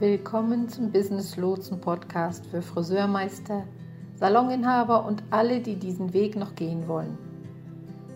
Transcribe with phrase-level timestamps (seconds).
[0.00, 3.64] Willkommen zum Business Lotsen Podcast für Friseurmeister,
[4.14, 7.18] Saloninhaber und alle, die diesen Weg noch gehen wollen.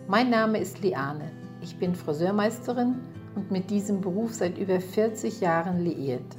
[0.06, 1.32] Mein Name ist Liane.
[1.60, 3.00] Ich bin Friseurmeisterin
[3.34, 6.36] und mit diesem Beruf seit über 40 Jahren liiert.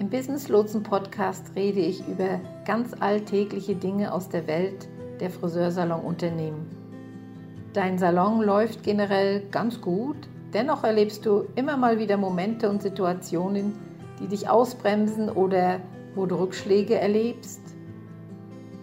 [0.00, 4.86] Im Business Lotsen Podcast rede ich über ganz alltägliche Dinge aus der Welt
[5.18, 6.66] der Friseursalonunternehmen.
[7.72, 13.87] Dein Salon läuft generell ganz gut, dennoch erlebst du immer mal wieder Momente und Situationen,
[14.20, 15.80] die dich ausbremsen oder
[16.14, 17.60] wo du Rückschläge erlebst.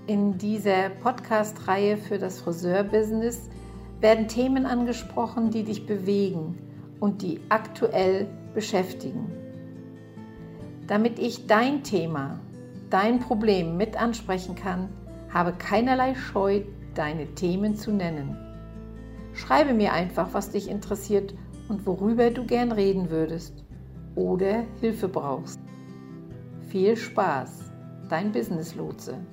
[0.08, 3.50] In dieser Podcast-Reihe für das Friseurbusiness
[4.00, 6.58] werden Themen angesprochen, die dich bewegen
[7.00, 9.32] und die aktuell beschäftigen.
[10.88, 12.40] Damit ich dein Thema,
[12.90, 14.90] dein Problem mit ansprechen kann,
[15.34, 16.62] habe keinerlei Scheu,
[16.94, 18.38] deine Themen zu nennen.
[19.34, 21.34] Schreibe mir einfach, was dich interessiert
[21.68, 23.65] und worüber du gern reden würdest
[24.16, 25.60] oder Hilfe brauchst.
[26.70, 27.71] Viel Spaß,
[28.10, 29.26] dein Business Lotse.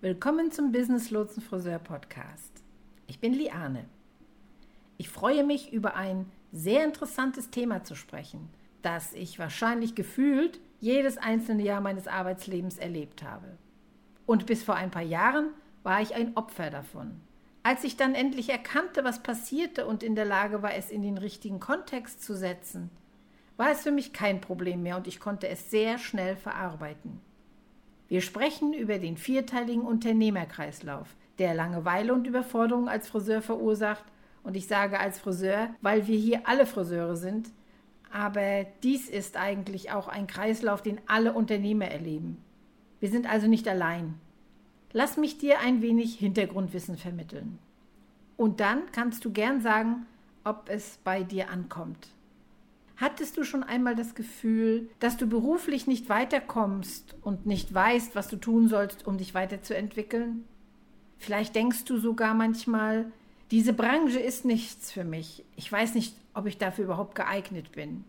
[0.00, 2.62] Willkommen zum Business Lotsen Friseur Podcast.
[3.06, 3.86] Ich bin Liane.
[4.98, 8.48] Ich freue mich, über ein sehr interessantes Thema zu sprechen,
[8.82, 13.58] das ich wahrscheinlich gefühlt jedes einzelne Jahr meines Arbeitslebens erlebt habe.
[14.26, 15.50] Und bis vor ein paar Jahren
[15.82, 17.20] war ich ein Opfer davon.
[17.66, 21.18] Als ich dann endlich erkannte, was passierte und in der Lage war, es in den
[21.18, 22.90] richtigen Kontext zu setzen,
[23.56, 27.20] war es für mich kein Problem mehr und ich konnte es sehr schnell verarbeiten.
[28.06, 31.08] Wir sprechen über den vierteiligen Unternehmerkreislauf,
[31.40, 34.04] der Langeweile und Überforderung als Friseur verursacht.
[34.44, 37.48] Und ich sage als Friseur, weil wir hier alle Friseure sind,
[38.12, 42.40] aber dies ist eigentlich auch ein Kreislauf, den alle Unternehmer erleben.
[43.00, 44.20] Wir sind also nicht allein.
[44.98, 47.58] Lass mich dir ein wenig Hintergrundwissen vermitteln.
[48.38, 50.06] Und dann kannst du gern sagen,
[50.42, 52.08] ob es bei dir ankommt.
[52.96, 58.28] Hattest du schon einmal das Gefühl, dass du beruflich nicht weiterkommst und nicht weißt, was
[58.28, 60.46] du tun sollst, um dich weiterzuentwickeln?
[61.18, 63.12] Vielleicht denkst du sogar manchmal,
[63.50, 65.44] diese Branche ist nichts für mich.
[65.56, 68.04] Ich weiß nicht, ob ich dafür überhaupt geeignet bin.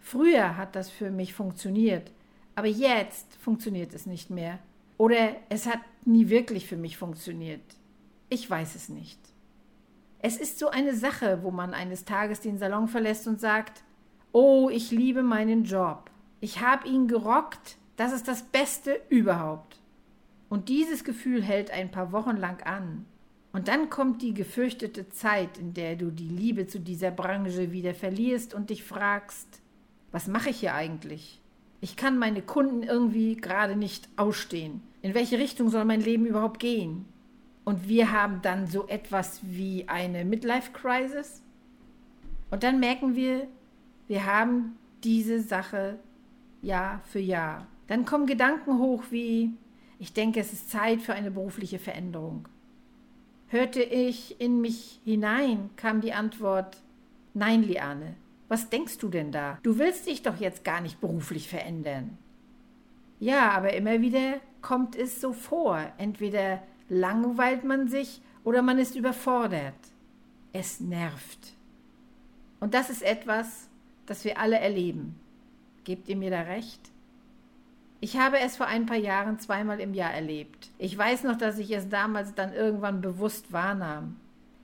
[0.00, 2.10] Früher hat das für mich funktioniert,
[2.54, 4.60] aber jetzt funktioniert es nicht mehr.
[4.96, 7.62] Oder es hat nie wirklich für mich funktioniert.
[8.28, 9.18] Ich weiß es nicht.
[10.18, 13.82] Es ist so eine Sache, wo man eines Tages den Salon verlässt und sagt,
[14.32, 16.10] oh, ich liebe meinen Job.
[16.40, 19.78] Ich habe ihn gerockt, das ist das Beste überhaupt.
[20.48, 23.06] Und dieses Gefühl hält ein paar Wochen lang an.
[23.52, 27.94] Und dann kommt die gefürchtete Zeit, in der du die Liebe zu dieser Branche wieder
[27.94, 29.62] verlierst und dich fragst,
[30.12, 31.40] was mache ich hier eigentlich?
[31.80, 34.82] Ich kann meine Kunden irgendwie gerade nicht ausstehen.
[35.06, 37.04] In welche Richtung soll mein Leben überhaupt gehen?
[37.64, 41.42] Und wir haben dann so etwas wie eine Midlife-Crisis.
[42.50, 43.46] Und dann merken wir,
[44.08, 46.00] wir haben diese Sache
[46.60, 47.68] Jahr für Jahr.
[47.86, 49.52] Dann kommen Gedanken hoch wie,
[50.00, 52.48] ich denke, es ist Zeit für eine berufliche Veränderung.
[53.46, 56.82] Hörte ich in mich hinein, kam die Antwort,
[57.32, 58.16] nein, Liane,
[58.48, 59.60] was denkst du denn da?
[59.62, 62.18] Du willst dich doch jetzt gar nicht beruflich verändern.
[63.20, 65.80] Ja, aber immer wieder kommt es so vor.
[65.96, 69.74] Entweder langweilt man sich oder man ist überfordert.
[70.52, 71.54] Es nervt.
[72.58, 73.68] Und das ist etwas,
[74.06, 75.14] das wir alle erleben.
[75.84, 76.80] Gebt ihr mir da recht?
[78.00, 80.70] Ich habe es vor ein paar Jahren zweimal im Jahr erlebt.
[80.78, 84.16] Ich weiß noch, dass ich es damals dann irgendwann bewusst wahrnahm.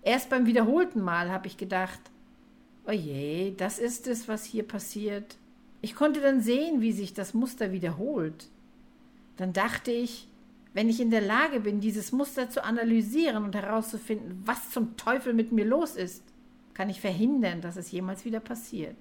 [0.02, 2.00] Erst beim wiederholten Mal habe ich gedacht,
[2.88, 5.36] Oje, das ist es, was hier passiert.
[5.80, 8.48] Ich konnte dann sehen, wie sich das Muster wiederholt.
[9.36, 10.28] Dann dachte ich,
[10.74, 15.34] wenn ich in der Lage bin, dieses Muster zu analysieren und herauszufinden, was zum Teufel
[15.34, 16.24] mit mir los ist,
[16.74, 18.96] kann ich verhindern, dass es jemals wieder passiert.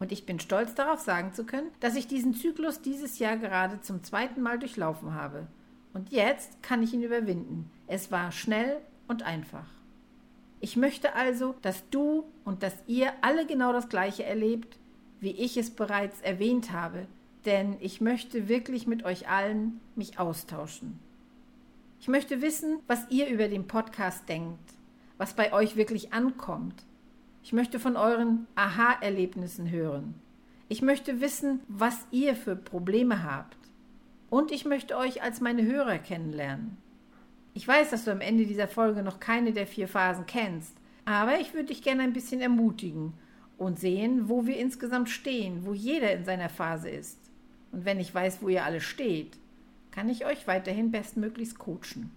[0.00, 3.80] Und ich bin stolz darauf sagen zu können, dass ich diesen Zyklus dieses Jahr gerade
[3.80, 5.46] zum zweiten Mal durchlaufen habe.
[5.94, 7.70] Und jetzt kann ich ihn überwinden.
[7.86, 9.66] Es war schnell und einfach.
[10.58, 14.78] Ich möchte also, dass du und dass ihr alle genau das Gleiche erlebt,
[15.20, 17.06] wie ich es bereits erwähnt habe,
[17.44, 20.98] denn ich möchte wirklich mit euch allen mich austauschen.
[22.00, 24.74] Ich möchte wissen, was ihr über den Podcast denkt,
[25.18, 26.84] was bei euch wirklich ankommt.
[27.44, 30.14] Ich möchte von euren Aha-Erlebnissen hören.
[30.68, 33.56] Ich möchte wissen, was ihr für Probleme habt.
[34.30, 36.76] Und ich möchte euch als meine Hörer kennenlernen.
[37.54, 40.74] Ich weiß, dass du am Ende dieser Folge noch keine der vier Phasen kennst,
[41.04, 43.12] aber ich würde dich gerne ein bisschen ermutigen
[43.58, 47.21] und sehen, wo wir insgesamt stehen, wo jeder in seiner Phase ist.
[47.72, 49.36] Und wenn ich weiß, wo ihr alle steht,
[49.90, 52.10] kann ich euch weiterhin bestmöglichst coachen.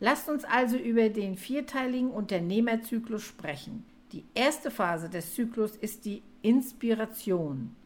[0.00, 6.22] Lasst uns also über den vierteiligen Unternehmerzyklus sprechen, Die erste Phase des Zyklus ist die
[6.40, 7.76] Inspiration.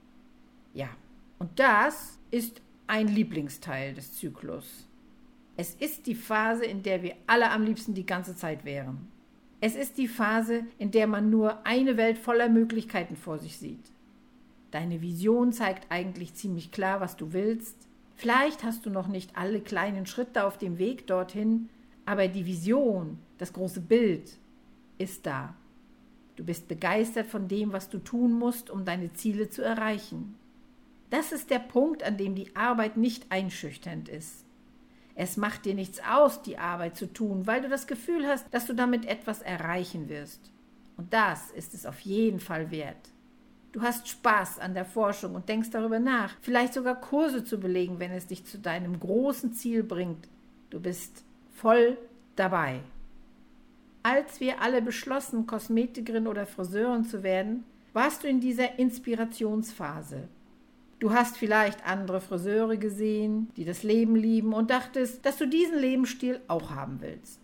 [0.72, 0.88] Ja,
[1.40, 4.88] und das ist ein Lieblingsteil des Zyklus.
[5.56, 9.08] Es ist die Phase, in der wir alle am liebsten die ganze Zeit wären.
[9.60, 13.90] Es ist die Phase, in der man nur eine Welt voller Möglichkeiten vor sich sieht.
[14.72, 17.76] Deine Vision zeigt eigentlich ziemlich klar, was du willst.
[18.16, 21.68] Vielleicht hast du noch nicht alle kleinen Schritte auf dem Weg dorthin,
[22.06, 24.38] aber die Vision, das große Bild
[24.98, 25.54] ist da.
[26.36, 30.36] Du bist begeistert von dem, was du tun musst, um deine Ziele zu erreichen.
[31.10, 34.46] Das ist der Punkt, an dem die Arbeit nicht einschüchternd ist.
[35.14, 38.66] Es macht dir nichts aus, die Arbeit zu tun, weil du das Gefühl hast, dass
[38.66, 40.50] du damit etwas erreichen wirst.
[40.96, 43.10] Und das ist es auf jeden Fall wert.
[43.72, 47.98] Du hast Spaß an der Forschung und denkst darüber nach, vielleicht sogar Kurse zu belegen,
[47.98, 50.28] wenn es dich zu deinem großen Ziel bringt.
[50.68, 51.24] Du bist
[51.54, 51.96] voll
[52.36, 52.80] dabei.
[54.02, 57.64] Als wir alle beschlossen, Kosmetikerin oder Friseurin zu werden,
[57.94, 60.28] warst du in dieser Inspirationsphase.
[60.98, 65.78] Du hast vielleicht andere Friseure gesehen, die das Leben lieben und dachtest, dass du diesen
[65.78, 67.40] Lebensstil auch haben willst.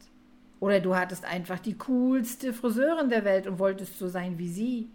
[0.61, 4.91] Oder du hattest einfach die coolste Friseurin der Welt und wolltest so sein wie sie.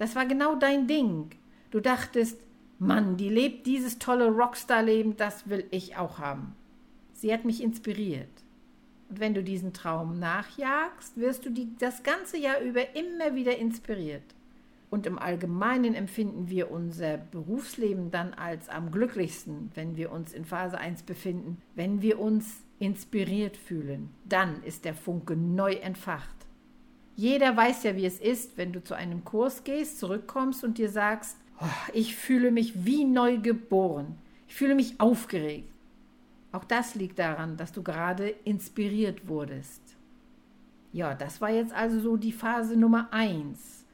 [0.00, 1.28] Das war genau dein Ding.
[1.70, 2.40] Du dachtest,
[2.78, 6.56] Mann, die lebt dieses tolle Rockstar-Leben, das will ich auch haben.
[7.12, 8.30] Sie hat mich inspiriert.
[9.10, 13.58] Und wenn du diesen Traum nachjagst, wirst du die, das ganze Jahr über immer wieder
[13.58, 14.22] inspiriert.
[14.88, 20.46] Und im Allgemeinen empfinden wir unser Berufsleben dann als am glücklichsten, wenn wir uns in
[20.46, 24.08] Phase 1 befinden, wenn wir uns inspiriert fühlen.
[24.24, 26.40] Dann ist der Funke neu entfacht.
[27.20, 30.88] Jeder weiß ja, wie es ist, wenn du zu einem Kurs gehst, zurückkommst und dir
[30.88, 34.16] sagst, oh, ich fühle mich wie neu geboren.
[34.48, 35.68] Ich fühle mich aufgeregt.
[36.50, 39.82] Auch das liegt daran, dass du gerade inspiriert wurdest.
[40.94, 43.84] Ja, das war jetzt also so die Phase Nummer 1.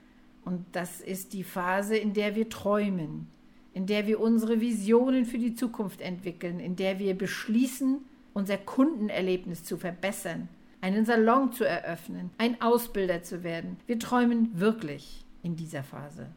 [0.45, 3.27] Und das ist die Phase, in der wir träumen,
[3.75, 7.99] in der wir unsere Visionen für die Zukunft entwickeln, in der wir beschließen,
[8.35, 10.49] unser Kundenerlebnis zu verbessern,
[10.87, 13.77] einen Salon zu eröffnen, ein Ausbilder zu werden.
[13.89, 16.29] Wir träumen wirklich in dieser Phase.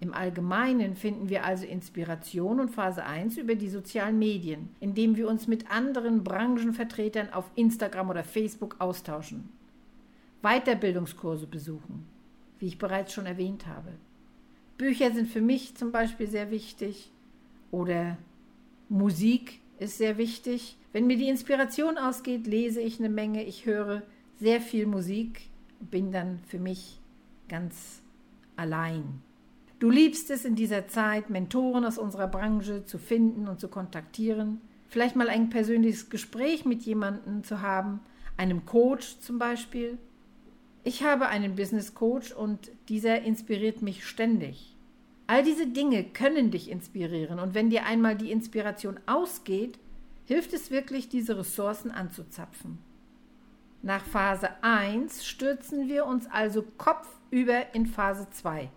[0.00, 5.28] Im Allgemeinen finden wir also Inspiration und Phase 1 über die sozialen Medien, indem wir
[5.28, 9.48] uns mit anderen Branchenvertretern auf Instagram oder Facebook austauschen,
[10.42, 12.08] Weiterbildungskurse besuchen,
[12.58, 13.92] wie ich bereits schon erwähnt habe.
[14.78, 17.12] Bücher sind für mich zum Beispiel sehr wichtig
[17.70, 18.18] oder
[18.88, 20.76] Musik ist sehr wichtig.
[20.92, 24.02] Wenn mir die Inspiration ausgeht, lese ich eine Menge, ich höre
[24.38, 25.42] sehr viel Musik,
[25.78, 27.00] bin dann für mich
[27.48, 28.02] ganz
[28.56, 29.22] allein.
[29.78, 34.60] Du liebst es in dieser Zeit, Mentoren aus unserer Branche zu finden und zu kontaktieren,
[34.88, 38.00] vielleicht mal ein persönliches Gespräch mit jemandem zu haben,
[38.36, 39.98] einem Coach zum Beispiel,
[40.82, 44.76] ich habe einen Business Coach und dieser inspiriert mich ständig.
[45.26, 49.78] All diese Dinge können dich inspirieren und wenn dir einmal die Inspiration ausgeht,
[50.30, 52.78] hilft es wirklich, diese Ressourcen anzuzapfen.
[53.82, 58.70] Nach Phase 1 stürzen wir uns also kopfüber in Phase 2.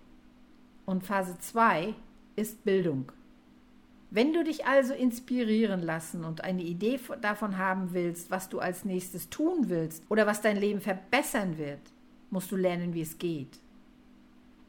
[0.88, 1.94] Und Phase 2
[2.36, 3.12] ist Bildung.
[4.10, 8.84] Wenn du dich also inspirieren lassen und eine Idee davon haben willst, was du als
[8.84, 11.82] nächstes tun willst oder was dein Leben verbessern wird,
[12.32, 13.60] musst du lernen, wie es geht.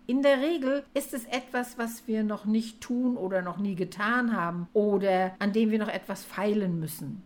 [0.07, 4.37] In der Regel ist es etwas, was wir noch nicht tun oder noch nie getan
[4.37, 7.23] haben oder an dem wir noch etwas feilen müssen.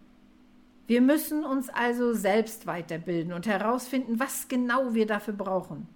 [0.87, 5.89] Wir müssen uns also selbst weiterbilden und herausfinden, was genau wir dafür brauchen.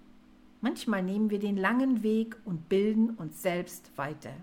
[0.59, 4.33] Manchmal nehmen wir den langen Weg und bilden uns selbst weiter.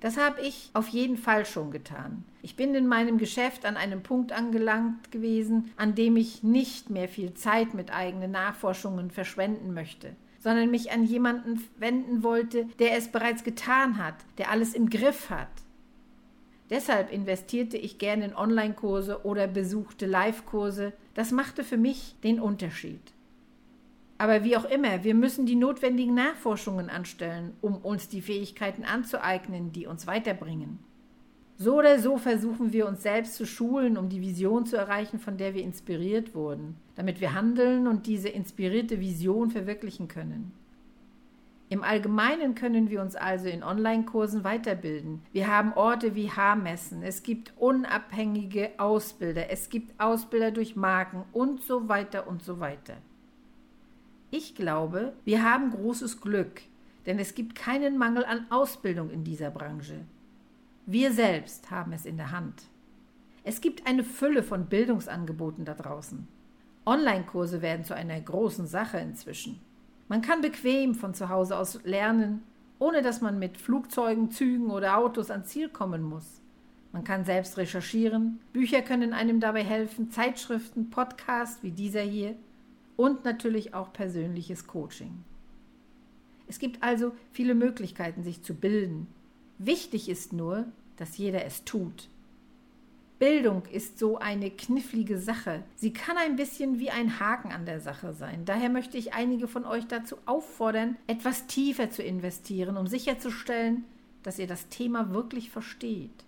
[0.00, 2.24] Das habe ich auf jeden Fall schon getan.
[2.42, 7.08] Ich bin in meinem Geschäft an einem Punkt angelangt gewesen, an dem ich nicht mehr
[7.08, 13.08] viel Zeit mit eigenen Nachforschungen verschwenden möchte, sondern mich an jemanden wenden wollte, der es
[13.08, 15.48] bereits getan hat, der alles im Griff hat.
[16.70, 20.92] Deshalb investierte ich gerne in Online-Kurse oder besuchte Live-Kurse.
[21.14, 23.00] Das machte für mich den Unterschied.
[24.18, 29.72] Aber wie auch immer, wir müssen die notwendigen Nachforschungen anstellen, um uns die Fähigkeiten anzueignen,
[29.72, 30.80] die uns weiterbringen.
[31.60, 35.36] So oder so versuchen wir uns selbst zu schulen, um die Vision zu erreichen, von
[35.36, 40.52] der wir inspiriert wurden, damit wir handeln und diese inspirierte Vision verwirklichen können.
[41.68, 45.20] Im Allgemeinen können wir uns also in Online-Kursen weiterbilden.
[45.32, 51.62] Wir haben Orte wie Haarmessen, es gibt unabhängige Ausbilder, es gibt Ausbilder durch Marken und
[51.62, 52.98] so weiter und so weiter.
[54.30, 56.62] Ich glaube, wir haben großes Glück,
[57.06, 60.04] denn es gibt keinen Mangel an Ausbildung in dieser Branche.
[60.90, 62.62] Wir selbst haben es in der Hand.
[63.44, 66.26] Es gibt eine Fülle von Bildungsangeboten da draußen.
[66.86, 69.60] Online-Kurse werden zu einer großen Sache inzwischen.
[70.08, 72.42] Man kann bequem von zu Hause aus lernen,
[72.78, 76.40] ohne dass man mit Flugzeugen, Zügen oder Autos ans Ziel kommen muss.
[76.92, 82.34] Man kann selbst recherchieren, Bücher können einem dabei helfen, Zeitschriften, Podcasts wie dieser hier
[82.96, 85.22] und natürlich auch persönliches Coaching.
[86.46, 89.06] Es gibt also viele Möglichkeiten, sich zu bilden.
[89.58, 92.08] Wichtig ist nur, dass jeder es tut.
[93.18, 95.64] Bildung ist so eine knifflige Sache.
[95.74, 98.44] Sie kann ein bisschen wie ein Haken an der Sache sein.
[98.44, 103.84] Daher möchte ich einige von euch dazu auffordern, etwas tiefer zu investieren, um sicherzustellen,
[104.22, 106.24] dass ihr das Thema wirklich versteht.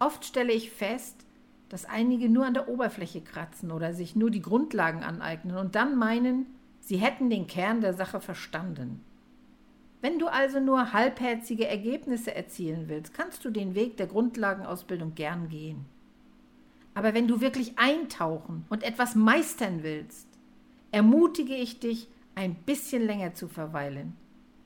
[0.00, 1.24] Oft stelle ich fest,
[1.68, 5.96] dass einige nur an der Oberfläche kratzen oder sich nur die Grundlagen aneignen und dann
[5.96, 6.46] meinen,
[6.80, 9.04] sie hätten den Kern der Sache verstanden.
[10.02, 15.48] Wenn du also nur halbherzige Ergebnisse erzielen willst, kannst du den Weg der Grundlagenausbildung gern
[15.48, 15.86] gehen.
[16.92, 20.26] Aber wenn du wirklich eintauchen und etwas meistern willst,
[20.90, 24.16] ermutige ich dich, ein bisschen länger zu verweilen,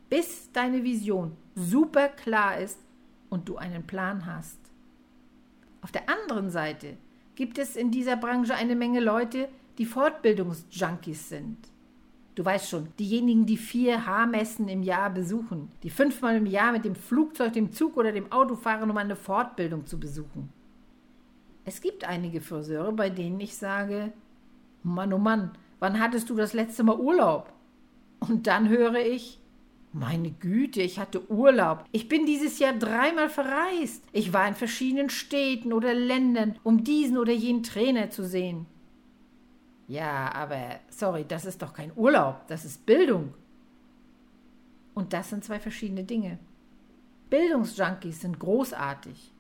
[0.09, 2.79] bis deine Vision super klar ist
[3.29, 4.59] und du einen Plan hast.
[5.83, 6.97] Auf der anderen Seite
[7.35, 11.59] gibt es in dieser Branche eine Menge Leute, die Fortbildungsjunkies sind.
[12.37, 16.85] Du weißt schon, diejenigen, die vier Haarmessen im Jahr besuchen, die fünfmal im Jahr mit
[16.85, 20.51] dem Flugzeug, dem Zug oder dem Auto fahren, um eine Fortbildung zu besuchen.
[21.65, 24.13] Es gibt einige Friseure, bei denen ich sage,
[24.83, 27.51] Mann, oh Mann, wann hattest du das letzte Mal Urlaub?
[28.21, 29.41] Und dann höre ich,
[29.95, 31.85] meine Güte, ich hatte Urlaub.
[31.91, 34.05] Ich bin dieses Jahr dreimal verreist.
[34.13, 38.67] Ich war in verschiedenen Städten oder Ländern, um diesen oder jenen Trainer zu sehen.
[39.89, 43.35] Ja, aber sorry, das ist doch kein Urlaub, das ist Bildung.
[44.95, 46.39] Und das sind zwei verschiedene Dinge.
[47.31, 49.33] Bildungsjunkies sind großartig.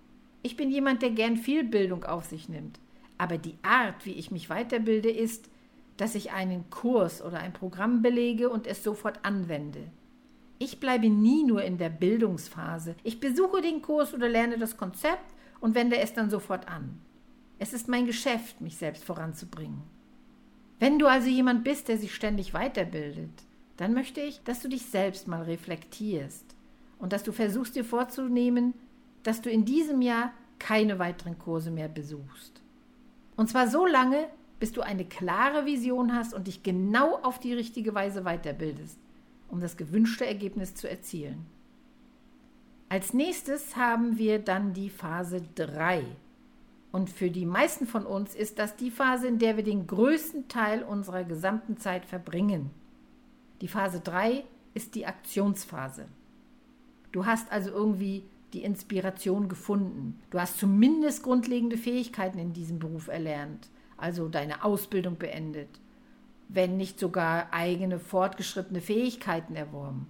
[0.42, 2.78] Ich bin jemand, der gern viel Bildung auf sich nimmt.
[3.18, 5.48] Aber die Art, wie ich mich weiterbilde, ist,
[5.96, 9.80] dass ich einen Kurs oder ein Programm belege und es sofort anwende.
[10.58, 12.94] Ich bleibe nie nur in der Bildungsphase.
[13.02, 17.00] Ich besuche den Kurs oder lerne das Konzept und wende es dann sofort an.
[17.58, 19.82] Es ist mein Geschäft, mich selbst voranzubringen.
[20.78, 23.30] Wenn du also jemand bist, der sich ständig weiterbildet,
[23.76, 26.44] dann möchte ich, dass du dich selbst mal reflektierst
[26.98, 28.74] und dass du versuchst dir vorzunehmen,
[29.22, 32.62] dass du in diesem Jahr keine weiteren Kurse mehr besuchst.
[33.36, 34.28] Und zwar so lange,
[34.60, 38.98] bis du eine klare Vision hast und dich genau auf die richtige Weise weiterbildest,
[39.48, 41.46] um das gewünschte Ergebnis zu erzielen.
[42.88, 46.04] Als nächstes haben wir dann die Phase 3
[46.96, 50.48] und für die meisten von uns ist das die Phase, in der wir den größten
[50.48, 52.70] Teil unserer gesamten Zeit verbringen.
[53.60, 56.06] Die Phase 3 ist die Aktionsphase.
[57.12, 58.22] Du hast also irgendwie
[58.54, 60.18] die Inspiration gefunden.
[60.30, 65.68] Du hast zumindest grundlegende Fähigkeiten in diesem Beruf erlernt, also deine Ausbildung beendet,
[66.48, 70.06] wenn nicht sogar eigene fortgeschrittene Fähigkeiten erworben.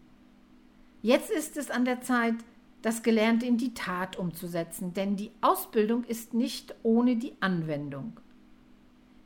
[1.02, 2.36] Jetzt ist es an der Zeit,
[2.82, 8.20] das Gelernte in die Tat umzusetzen, denn die Ausbildung ist nicht ohne die Anwendung.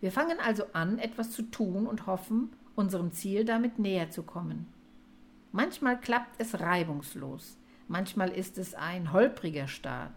[0.01, 4.67] Wir fangen also an, etwas zu tun und hoffen, unserem Ziel damit näher zu kommen.
[5.53, 10.15] Manchmal klappt es reibungslos, manchmal ist es ein holpriger Start.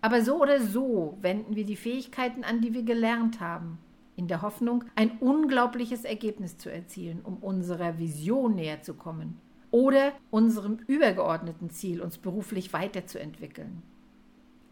[0.00, 3.78] Aber so oder so wenden wir die Fähigkeiten an, die wir gelernt haben,
[4.16, 9.40] in der Hoffnung, ein unglaubliches Ergebnis zu erzielen, um unserer Vision näher zu kommen
[9.74, 13.82] oder unserem übergeordneten Ziel, uns beruflich weiterzuentwickeln.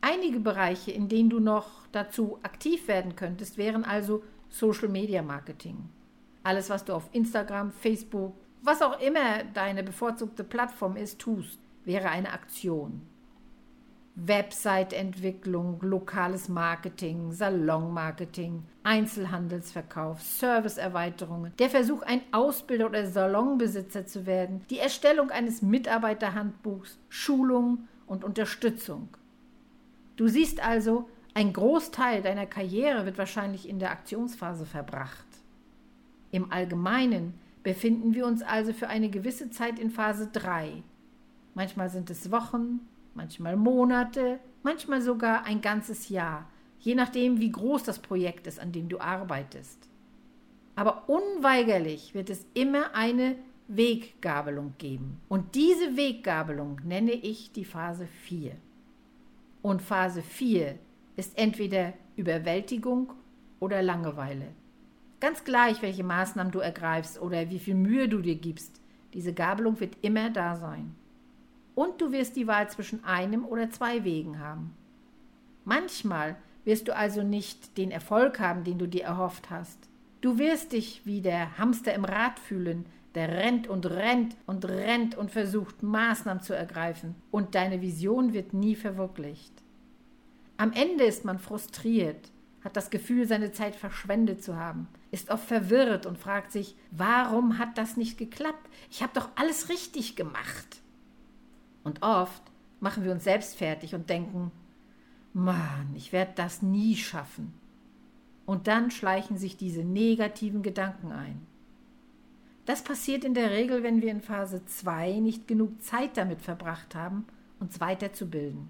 [0.01, 5.89] Einige Bereiche, in denen du noch dazu aktiv werden könntest, wären also Social Media Marketing.
[6.45, 12.09] Alles, was du auf Instagram, Facebook, was auch immer deine bevorzugte Plattform ist, tust, wäre
[12.09, 13.03] eine Aktion.
[14.15, 24.79] Website-Entwicklung, lokales Marketing, Salonmarketing, Einzelhandelsverkauf, Serviceerweiterungen, der Versuch, ein Ausbilder oder Salonbesitzer zu werden, die
[24.79, 29.09] Erstellung eines Mitarbeiterhandbuchs, Schulung und Unterstützung.
[30.17, 35.27] Du siehst also, ein Großteil deiner Karriere wird wahrscheinlich in der Aktionsphase verbracht.
[36.31, 40.83] Im Allgemeinen befinden wir uns also für eine gewisse Zeit in Phase 3.
[41.55, 42.81] Manchmal sind es Wochen,
[43.15, 48.73] manchmal Monate, manchmal sogar ein ganzes Jahr, je nachdem, wie groß das Projekt ist, an
[48.73, 49.89] dem du arbeitest.
[50.75, 53.37] Aber unweigerlich wird es immer eine
[53.69, 55.21] Weggabelung geben.
[55.29, 58.53] Und diese Weggabelung nenne ich die Phase 4.
[59.61, 60.79] Und Phase 4
[61.17, 63.13] ist entweder Überwältigung
[63.61, 64.49] oder Langeweile.
[65.21, 68.81] Ganz gleich, welche Maßnahmen du ergreifst oder wie viel Mühe du dir gibst,
[69.15, 70.97] diese Gabelung wird immer da sein
[71.75, 74.75] und du wirst die Wahl zwischen einem oder zwei Wegen haben.
[75.65, 79.79] Manchmal wirst du also nicht den Erfolg haben, den du dir erhofft hast.
[80.21, 85.17] Du wirst dich wie der Hamster im Rad fühlen, der rennt und rennt und rennt
[85.17, 89.53] und versucht Maßnahmen zu ergreifen, und deine Vision wird nie verwirklicht.
[90.57, 92.31] Am Ende ist man frustriert,
[92.63, 97.59] hat das Gefühl, seine Zeit verschwendet zu haben, ist oft verwirrt und fragt sich, warum
[97.59, 98.71] hat das nicht geklappt?
[98.91, 100.82] Ich habe doch alles richtig gemacht.
[101.85, 102.43] Und oft
[102.81, 104.51] machen wir uns selbst fertig und denken,
[105.33, 107.55] Mann, ich werde das nie schaffen.
[108.45, 111.47] Und dann schleichen sich diese negativen Gedanken ein.
[112.65, 116.95] Das passiert in der Regel, wenn wir in Phase 2 nicht genug Zeit damit verbracht
[116.95, 117.25] haben,
[117.59, 118.69] uns weiterzubilden,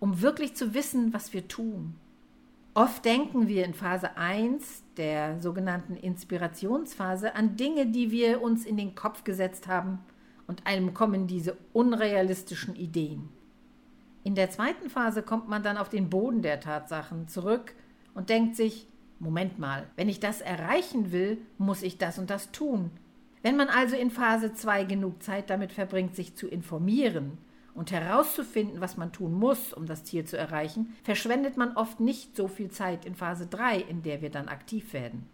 [0.00, 1.94] um wirklich zu wissen, was wir tun.
[2.74, 8.76] Oft denken wir in Phase 1 der sogenannten Inspirationsphase an Dinge, die wir uns in
[8.76, 9.98] den Kopf gesetzt haben,
[10.48, 13.28] und einem kommen diese unrealistischen Ideen.
[14.24, 17.74] In der zweiten Phase kommt man dann auf den Boden der Tatsachen zurück
[18.14, 18.88] und denkt sich,
[19.20, 22.90] Moment mal, wenn ich das erreichen will, muss ich das und das tun.
[23.42, 27.38] Wenn man also in Phase 2 genug Zeit damit verbringt, sich zu informieren
[27.74, 32.36] und herauszufinden, was man tun muss, um das Ziel zu erreichen, verschwendet man oft nicht
[32.36, 35.26] so viel Zeit in Phase 3, in der wir dann aktiv werden.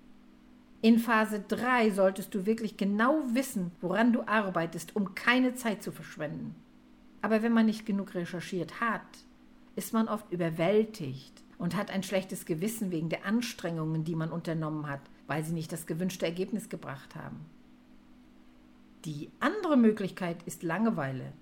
[0.85, 5.93] In Phase 3 solltest du wirklich genau wissen, woran du arbeitest, um keine Zeit zu
[5.93, 6.55] verschwenden.
[7.23, 9.01] Aber wenn man nicht genug recherchiert hat,
[9.77, 14.87] ist man oft überwältigt und hat ein schlechtes Gewissen wegen der Anstrengungen, die man unternommen
[14.87, 17.47] hat, weil sie nicht das gewünschte Ergebnis gebracht haben.
[19.07, 21.33] Die andere Möglichkeit ist Langeweile.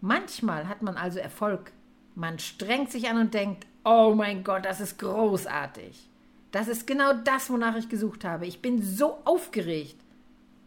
[0.00, 1.72] Manchmal hat man also Erfolg.
[2.14, 6.09] Man strengt sich an und denkt, oh mein Gott, das ist großartig.
[6.50, 8.46] Das ist genau das, wonach ich gesucht habe.
[8.46, 9.96] Ich bin so aufgeregt.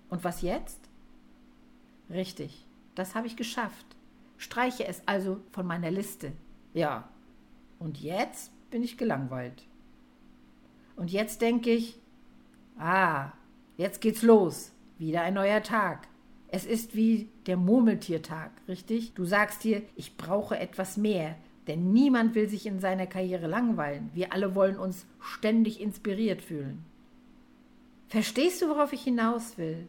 [0.10, 0.80] Und was jetzt?
[2.10, 3.86] Richtig, das habe ich geschafft.
[4.38, 6.34] Streiche es also von meiner Liste.
[6.74, 7.10] Ja.
[7.80, 9.66] Und jetzt bin ich gelangweilt.
[10.96, 12.00] Und jetzt denke ich,
[12.78, 13.32] ah,
[13.78, 14.72] jetzt geht's los.
[14.98, 16.08] Wieder ein neuer Tag.
[16.48, 19.14] Es ist wie der Murmeltiertag, richtig?
[19.16, 21.36] Du sagst dir, ich brauche etwas mehr,
[21.68, 24.10] denn niemand will sich in seiner Karriere langweilen.
[24.14, 26.84] Wir alle wollen uns ständig inspiriert fühlen.
[28.08, 29.88] Verstehst du, worauf ich hinaus will?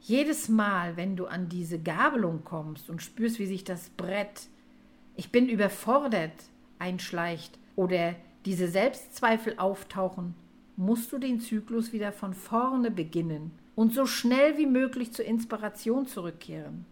[0.00, 4.48] Jedes Mal, wenn du an diese Gabelung kommst und spürst, wie sich das Brett,
[5.16, 6.32] ich bin überfordert,
[6.78, 10.34] einschleicht oder diese Selbstzweifel auftauchen,
[10.76, 16.06] musst du den Zyklus wieder von vorne beginnen und so schnell wie möglich zur Inspiration
[16.06, 16.84] zurückkehren.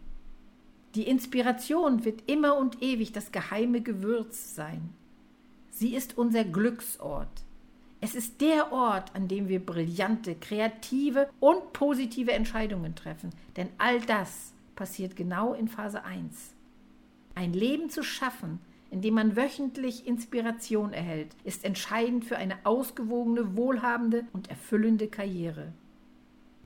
[0.94, 4.90] Die Inspiration wird immer und ewig das geheime Gewürz sein.
[5.70, 7.44] Sie ist unser Glücksort.
[8.00, 13.30] Es ist der Ort, an dem wir brillante, kreative und positive Entscheidungen treffen.
[13.57, 16.54] Denn all das passiert genau in Phase 1.
[17.35, 23.57] Ein Leben zu schaffen, in dem man wöchentlich Inspiration erhält, ist entscheidend für eine ausgewogene,
[23.57, 25.72] wohlhabende und erfüllende Karriere.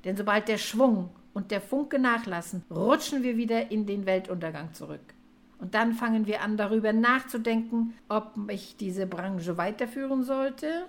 [0.05, 5.15] Denn sobald der Schwung und der Funke nachlassen, rutschen wir wieder in den Weltuntergang zurück.
[5.59, 10.87] Und dann fangen wir an, darüber nachzudenken, ob ich diese Branche weiterführen sollte,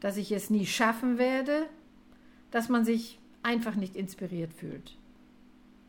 [0.00, 1.66] dass ich es nie schaffen werde,
[2.50, 4.98] dass man sich einfach nicht inspiriert fühlt.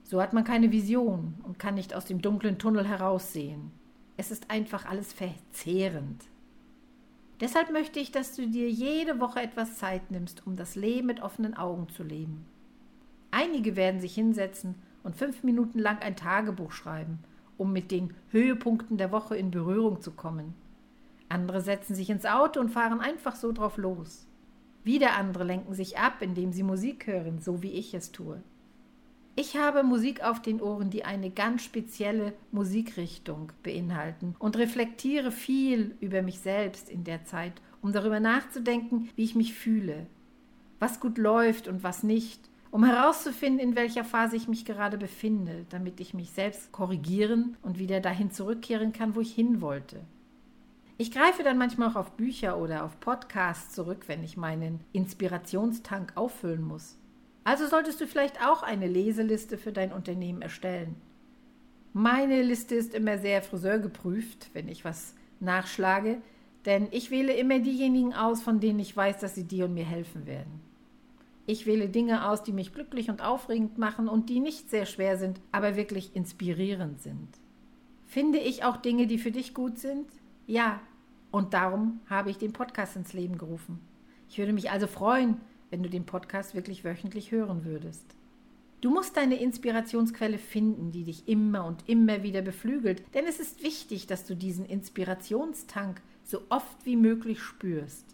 [0.04, 3.72] So hat man keine Vision und kann nicht aus dem dunklen Tunnel heraussehen.
[4.16, 6.24] Es ist einfach alles verzehrend.
[7.40, 11.22] Deshalb möchte ich, dass du dir jede Woche etwas Zeit nimmst, um das Leben mit
[11.22, 12.46] offenen Augen zu leben.
[13.36, 17.18] Einige werden sich hinsetzen und fünf Minuten lang ein Tagebuch schreiben,
[17.58, 20.54] um mit den Höhepunkten der Woche in Berührung zu kommen.
[21.30, 24.28] Andere setzen sich ins Auto und fahren einfach so drauf los.
[24.84, 28.44] Wieder andere lenken sich ab, indem sie Musik hören, so wie ich es tue.
[29.36, 35.96] Ich habe Musik auf den Ohren, die eine ganz spezielle Musikrichtung beinhalten und reflektiere viel
[36.02, 40.06] über mich selbst in der Zeit, um darüber nachzudenken, wie ich mich fühle,
[40.78, 45.68] was gut läuft und was nicht, um herauszufinden, in welcher Phase ich mich gerade befinde,
[45.70, 50.00] damit ich mich selbst korrigieren und wieder dahin zurückkehren kann, wo ich hin wollte.
[50.98, 56.14] Ich greife dann manchmal auch auf Bücher oder auf Podcasts zurück, wenn ich meinen Inspirationstank
[56.16, 56.98] auffüllen muss.
[57.44, 60.96] Also solltest du vielleicht auch eine Leseliste für dein Unternehmen erstellen.
[61.94, 66.24] Meine Liste ist immer sehr friseurgeprüft, wenn ich was nachschlage,
[66.66, 69.86] denn ich wähle immer diejenigen aus, von denen ich weiß, dass sie dir und mir
[69.86, 70.73] helfen werden.
[71.46, 75.18] Ich wähle Dinge aus, die mich glücklich und aufregend machen und die nicht sehr schwer
[75.18, 77.28] sind, aber wirklich inspirierend sind.
[78.06, 80.08] Finde ich auch Dinge, die für dich gut sind?
[80.48, 80.80] Ja,
[81.32, 83.80] und darum habe ich den Podcast ins Leben gerufen.
[84.30, 88.06] Ich würde mich also freuen, wenn du den Podcast wirklich wöchentlich hören würdest.
[88.80, 93.64] Du musst deine Inspirationsquelle finden, die dich immer und immer wieder beflügelt, denn es ist
[93.64, 98.13] wichtig, dass du diesen Inspirationstank so oft wie möglich spürst.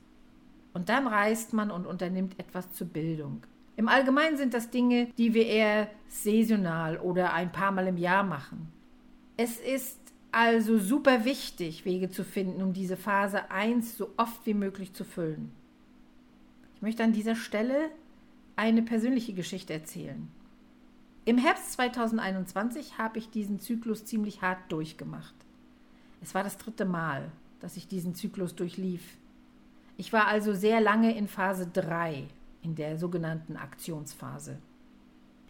[0.79, 3.43] Und dann reist man und unternimmt etwas zur Bildung.
[3.75, 8.23] Im Allgemeinen sind das Dinge, die wir eher saisonal oder ein paar Mal im Jahr
[8.23, 8.71] machen.
[9.35, 9.99] Es ist
[10.31, 15.03] also super wichtig, Wege zu finden, um diese Phase 1 so oft wie möglich zu
[15.03, 15.51] füllen.
[16.75, 17.89] Ich möchte an dieser Stelle
[18.55, 20.29] eine persönliche Geschichte erzählen.
[21.25, 25.35] Im Herbst 2021 habe ich diesen Zyklus ziemlich hart durchgemacht.
[26.21, 29.01] Es war das dritte Mal, dass ich diesen Zyklus durchlief.
[29.99, 32.23] Ich war also sehr lange in Phase 3,
[32.61, 34.57] in der sogenannten Aktionsphase.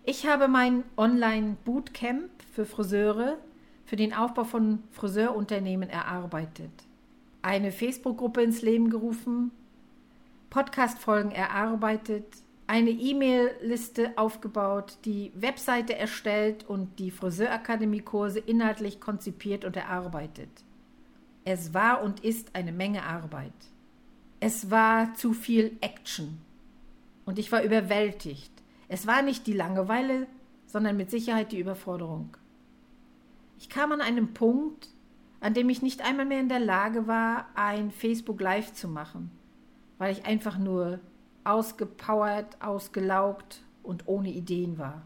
[0.03, 3.37] Ich habe mein Online-Bootcamp für Friseure
[3.85, 6.71] für den Aufbau von Friseurunternehmen erarbeitet,
[7.43, 9.51] eine Facebook-Gruppe ins Leben gerufen,
[10.49, 12.25] Podcast-Folgen erarbeitet,
[12.65, 20.49] eine E-Mail-Liste aufgebaut, die Webseite erstellt und die Friseurakademie-Kurse inhaltlich konzipiert und erarbeitet.
[21.45, 23.53] Es war und ist eine Menge Arbeit.
[24.39, 26.39] Es war zu viel Action.
[27.25, 28.51] Und ich war überwältigt.
[28.87, 30.27] Es war nicht die Langeweile,
[30.65, 32.35] sondern mit Sicherheit die Überforderung.
[33.57, 34.87] Ich kam an einen Punkt,
[35.41, 39.31] an dem ich nicht einmal mehr in der Lage war, ein Facebook Live zu machen,
[39.97, 40.99] weil ich einfach nur
[41.43, 45.05] ausgepowert, ausgelaugt und ohne Ideen war.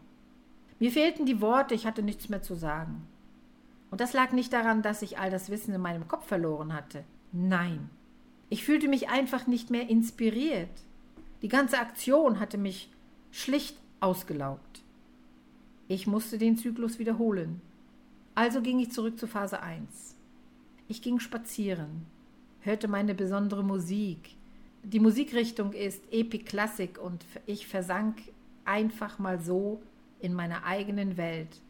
[0.78, 3.06] Mir fehlten die Worte, ich hatte nichts mehr zu sagen.
[3.90, 7.04] Und das lag nicht daran, dass ich all das Wissen in meinem Kopf verloren hatte.
[7.32, 7.90] Nein.
[8.50, 10.70] Ich fühlte mich einfach nicht mehr inspiriert.
[11.42, 12.90] Die ganze Aktion hatte mich
[13.30, 14.82] schlicht ausgelaugt.
[15.88, 17.60] Ich musste den Zyklus wiederholen.
[18.34, 20.16] Also ging ich zurück zu Phase 1.
[20.88, 22.06] Ich ging spazieren,
[22.60, 24.36] hörte meine besondere Musik.
[24.82, 28.16] Die Musikrichtung ist Epic Classic und ich versank
[28.64, 29.80] einfach mal so
[30.20, 31.60] in meiner eigenen Welt.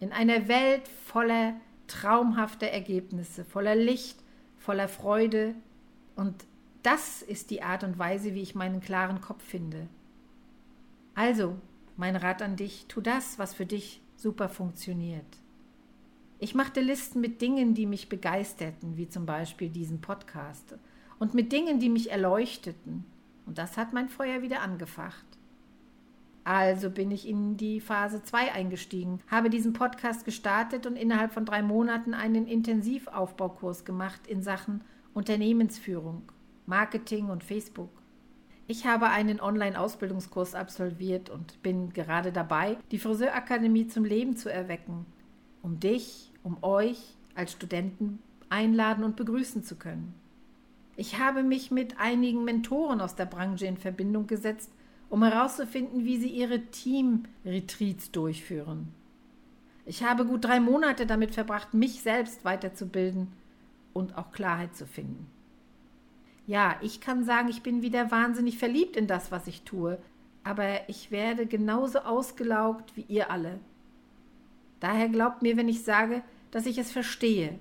[0.00, 1.54] In einer Welt voller
[1.86, 4.18] traumhafter Ergebnisse, voller Licht,
[4.56, 5.54] voller Freude.
[6.16, 6.44] Und
[6.82, 9.88] das ist die Art und Weise, wie ich meinen klaren Kopf finde.
[11.14, 11.56] Also,
[11.96, 15.24] mein Rat an dich, tu das, was für dich super funktioniert.
[16.38, 20.76] Ich machte Listen mit Dingen, die mich begeisterten, wie zum Beispiel diesen Podcast,
[21.18, 23.04] und mit Dingen, die mich erleuchteten.
[23.46, 25.24] Und das hat mein Feuer wieder angefacht.
[26.42, 31.46] Also bin ich in die Phase 2 eingestiegen, habe diesen Podcast gestartet und innerhalb von
[31.46, 34.82] drei Monaten einen Intensivaufbaukurs gemacht in Sachen
[35.14, 36.22] Unternehmensführung,
[36.66, 37.90] Marketing und Facebook.
[38.66, 45.06] Ich habe einen Online-Ausbildungskurs absolviert und bin gerade dabei, die Friseurakademie zum Leben zu erwecken,
[45.62, 50.14] um dich, um euch als Studenten einladen und begrüßen zu können.
[50.96, 54.72] Ich habe mich mit einigen Mentoren aus der Branche in Verbindung gesetzt,
[55.10, 58.88] um herauszufinden, wie sie ihre Team-Retreats durchführen.
[59.84, 63.28] Ich habe gut drei Monate damit verbracht, mich selbst weiterzubilden
[63.94, 65.26] und auch Klarheit zu finden.
[66.46, 69.98] Ja, ich kann sagen, ich bin wieder wahnsinnig verliebt in das, was ich tue,
[70.42, 73.60] aber ich werde genauso ausgelaugt wie ihr alle.
[74.80, 77.58] Daher glaubt mir, wenn ich sage, dass ich es verstehe.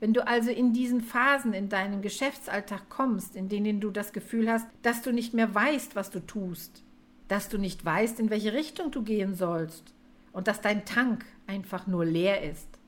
[0.00, 4.50] Wenn du also in diesen Phasen in deinem Geschäftsalltag kommst, in denen du das Gefühl
[4.50, 6.82] hast, dass du nicht mehr weißt, was du tust,
[7.28, 9.94] dass du nicht weißt, in welche Richtung du gehen sollst
[10.32, 12.79] und dass dein Tank einfach nur leer ist,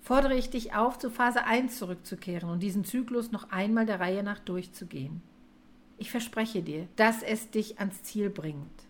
[0.00, 4.22] fordere ich dich auf, zu Phase 1 zurückzukehren und diesen Zyklus noch einmal der Reihe
[4.22, 5.22] nach durchzugehen.
[5.98, 8.88] Ich verspreche dir, dass es dich ans Ziel bringt.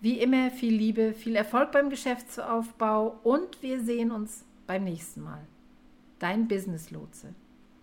[0.00, 5.46] Wie immer viel Liebe, viel Erfolg beim Geschäftsaufbau und wir sehen uns beim nächsten Mal.
[6.18, 7.34] Dein Business Lotse.